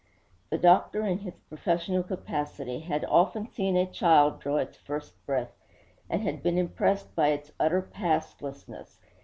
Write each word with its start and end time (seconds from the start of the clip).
The 0.49 0.57
doctor, 0.57 1.05
in 1.05 1.19
his 1.19 1.35
professional 1.41 2.01
capacity, 2.01 2.79
had 2.79 3.05
often 3.05 3.45
seen 3.45 3.77
a 3.77 3.85
child 3.85 4.39
draw 4.39 4.57
its 4.57 4.75
first 4.75 5.23
breath, 5.27 5.51
and 6.09 6.23
had 6.23 6.41
been 6.41 6.57
impressed 6.57 7.15
by 7.15 7.27
its 7.27 7.51
utter 7.59 7.83
pastlessness. 7.83 8.97